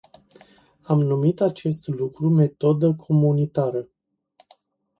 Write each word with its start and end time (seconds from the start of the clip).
Am 0.83 0.99
numit 1.01 1.41
acest 1.41 1.87
lucru 1.87 2.29
metodă 2.29 2.93
comunitară. 2.95 3.87